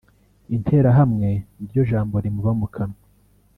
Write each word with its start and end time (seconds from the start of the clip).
Interahamwe 0.55 1.29
niryo 1.57 1.81
jambo 1.89 2.15
rimuba 2.23 2.51
mu 2.59 2.67
kanwa 2.73 2.99